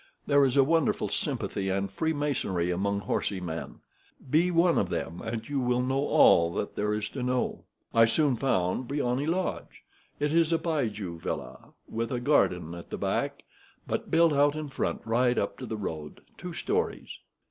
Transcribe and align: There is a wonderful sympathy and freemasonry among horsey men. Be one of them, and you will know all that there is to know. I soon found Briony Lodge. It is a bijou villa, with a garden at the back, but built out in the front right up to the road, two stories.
There 0.25 0.43
is 0.45 0.57
a 0.57 0.63
wonderful 0.63 1.09
sympathy 1.09 1.69
and 1.69 1.91
freemasonry 1.91 2.71
among 2.71 3.01
horsey 3.01 3.39
men. 3.39 3.81
Be 4.31 4.49
one 4.49 4.79
of 4.79 4.89
them, 4.89 5.21
and 5.21 5.47
you 5.47 5.59
will 5.59 5.83
know 5.83 5.99
all 6.07 6.51
that 6.55 6.75
there 6.75 6.91
is 6.91 7.07
to 7.11 7.21
know. 7.21 7.65
I 7.93 8.05
soon 8.05 8.35
found 8.35 8.87
Briony 8.87 9.27
Lodge. 9.27 9.83
It 10.19 10.33
is 10.33 10.51
a 10.51 10.57
bijou 10.57 11.19
villa, 11.19 11.73
with 11.87 12.11
a 12.11 12.19
garden 12.19 12.73
at 12.73 12.89
the 12.89 12.97
back, 12.97 13.43
but 13.85 14.09
built 14.09 14.33
out 14.33 14.55
in 14.55 14.65
the 14.65 14.71
front 14.73 15.03
right 15.05 15.37
up 15.37 15.59
to 15.59 15.67
the 15.67 15.77
road, 15.77 16.21
two 16.35 16.53
stories. 16.55 17.19